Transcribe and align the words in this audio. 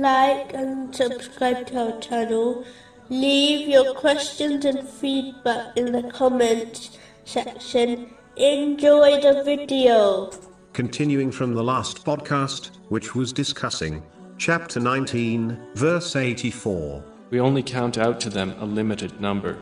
like 0.00 0.54
and 0.54 0.94
subscribe 0.94 1.66
to 1.66 1.92
our 1.92 2.00
channel. 2.00 2.64
Leave 3.08 3.68
your 3.68 3.94
questions 3.94 4.64
and 4.64 4.88
feedback 4.88 5.76
in 5.76 5.92
the 5.92 6.04
comments 6.10 6.98
section. 7.24 8.14
Enjoy 8.36 9.20
the 9.20 9.42
video. 9.44 10.30
Continuing 10.72 11.30
from 11.30 11.54
the 11.54 11.62
last 11.62 12.04
podcast, 12.04 12.70
which 12.88 13.14
was 13.14 13.32
discussing 13.32 14.02
chapter 14.38 14.80
19, 14.80 15.58
verse 15.74 16.16
84. 16.16 17.04
We 17.30 17.40
only 17.40 17.62
count 17.62 17.98
out 17.98 18.20
to 18.20 18.30
them 18.30 18.54
a 18.58 18.64
limited 18.64 19.20
number. 19.20 19.56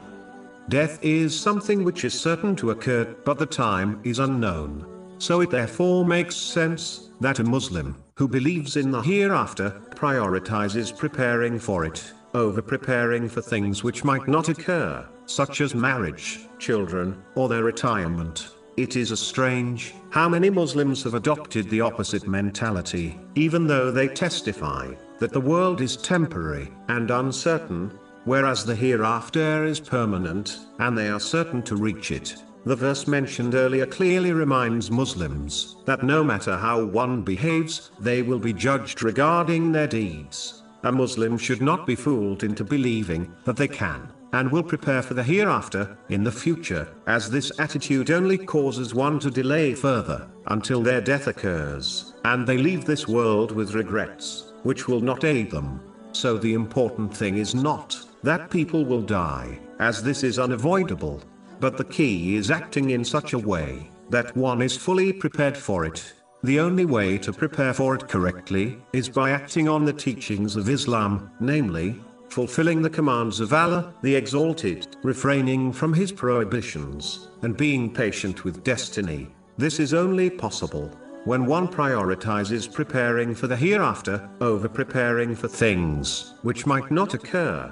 Death 0.68 0.98
is 1.02 1.38
something 1.38 1.84
which 1.84 2.04
is 2.04 2.18
certain 2.18 2.54
to 2.56 2.70
occur, 2.70 3.04
but 3.24 3.38
the 3.38 3.46
time 3.46 4.00
is 4.04 4.18
unknown. 4.18 4.86
So 5.21 5.43
it 5.43 5.50
therefore 5.50 6.05
makes 6.05 6.34
sense 6.34 7.10
that 7.20 7.41
a 7.41 7.45
Muslim 7.45 7.95
who 8.16 8.27
believes 8.27 8.77
in 8.77 8.91
the 8.91 9.02
hereafter 9.02 9.70
prioritizes 9.91 10.97
preparing 10.97 11.59
for 11.59 11.84
it 11.84 12.12
over 12.33 12.62
preparing 12.62 13.28
for 13.28 13.42
things 13.42 13.84
which 13.84 14.02
might 14.02 14.27
not 14.28 14.48
occur, 14.48 15.06
such 15.27 15.61
as 15.61 15.75
marriage, 15.75 16.41
children, 16.59 17.23
or 17.34 17.48
their 17.48 17.64
retirement. 17.64 18.48
It 18.78 18.97
is 18.97 19.11
a 19.11 19.16
strange 19.16 19.92
how 20.09 20.28
many 20.28 20.48
Muslims 20.48 21.02
have 21.02 21.14
adopted 21.14 21.69
the 21.69 21.83
opposite 21.83 22.27
mentality, 22.27 23.20
even 23.34 23.66
though 23.66 23.91
they 23.91 24.09
testify 24.09 24.95
that 25.19 25.33
the 25.33 25.41
world 25.41 25.83
is 25.83 25.98
temporary 25.98 26.73
and 26.89 27.11
uncertain, 27.11 27.92
whereas 28.25 28.64
the 28.64 28.75
hereafter 28.75 29.64
is 29.66 29.80
permanent, 29.80 30.61
and 30.78 30.97
they 30.97 31.09
are 31.09 31.20
certain 31.20 31.62
to 31.64 31.77
reach 31.77 32.11
it. 32.11 32.42
The 32.64 32.77
verse 32.77 33.06
mentioned 33.06 33.55
earlier 33.55 33.87
clearly 33.87 34.32
reminds 34.32 34.91
Muslims 34.91 35.77
that 35.87 36.02
no 36.02 36.23
matter 36.23 36.56
how 36.56 36.84
one 36.84 37.23
behaves, 37.23 37.91
they 37.98 38.20
will 38.20 38.39
be 38.39 38.53
judged 38.53 39.03
regarding 39.03 39.72
their 39.72 39.86
deeds. 39.86 40.62
A 40.83 40.92
Muslim 40.92 41.38
should 41.38 41.62
not 41.62 41.86
be 41.86 41.94
fooled 41.94 42.44
into 42.44 42.64
believing 42.64 43.34
that 43.44 43.56
they 43.56 43.69
can 43.69 44.12
and 44.33 44.50
will 44.50 44.62
prepare 44.62 45.03
for 45.03 45.14
the 45.14 45.22
hereafter 45.22 45.97
in 46.08 46.22
the 46.22 46.31
future, 46.31 46.86
as 47.06 47.28
this 47.28 47.50
attitude 47.58 48.11
only 48.11 48.38
causes 48.38 48.94
one 48.94 49.19
to 49.19 49.31
delay 49.31 49.75
further 49.75 50.28
until 50.47 50.83
their 50.83 51.00
death 51.00 51.27
occurs, 51.27 52.14
and 52.25 52.47
they 52.47 52.56
leave 52.56 52.84
this 52.84 53.08
world 53.08 53.50
with 53.53 53.75
regrets, 53.75 54.53
which 54.62 54.86
will 54.86 55.00
not 55.00 55.25
aid 55.25 55.50
them. 55.50 55.81
So 56.12 56.36
the 56.36 56.55
important 56.55 57.16
thing 57.16 57.38
is 57.38 57.55
not 57.55 57.98
that 58.22 58.50
people 58.50 58.84
will 58.84 59.03
die, 59.03 59.58
as 59.81 60.03
this 60.03 60.22
is 60.22 60.38
unavoidable. 60.38 61.22
But 61.61 61.77
the 61.77 61.84
key 61.84 62.36
is 62.36 62.50
acting 62.50 62.91
in 62.91 63.05
such 63.05 63.34
a 63.34 63.39
way 63.39 63.91
that 64.08 64.34
one 64.36 64.62
is 64.62 64.77
fully 64.77 65.12
prepared 65.12 65.56
for 65.56 65.84
it. 65.84 66.14
The 66.42 66.58
only 66.58 66.86
way 66.86 67.19
to 67.19 67.34
prepare 67.34 67.75
for 67.75 67.94
it 67.94 68.08
correctly 68.08 68.78
is 68.94 69.11
by 69.11 69.30
acting 69.30 69.69
on 69.69 69.84
the 69.84 69.92
teachings 69.92 70.56
of 70.56 70.70
Islam, 70.70 71.31
namely, 71.38 72.00
fulfilling 72.31 72.81
the 72.81 72.88
commands 72.88 73.41
of 73.41 73.53
Allah, 73.53 73.92
the 74.03 74.14
Exalted, 74.14 74.97
refraining 75.03 75.70
from 75.72 75.92
His 75.92 76.12
prohibitions, 76.12 77.28
and 77.42 77.56
being 77.56 77.92
patient 77.92 78.42
with 78.44 78.64
destiny. 78.64 79.28
This 79.58 79.78
is 79.78 79.92
only 79.92 80.31
possible 80.31 80.91
when 81.25 81.44
one 81.44 81.69
prioritizes 81.69 82.72
preparing 82.72 83.34
for 83.34 83.47
the 83.47 83.56
hereafter 83.56 84.31
over 84.41 84.69
preparing 84.69 85.34
for 85.34 85.48
things 85.48 86.34
which 86.41 86.64
might 86.64 86.91
not 86.91 87.12
occur. 87.12 87.70